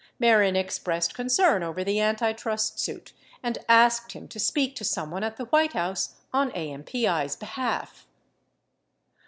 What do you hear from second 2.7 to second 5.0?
suit and asked him to speak to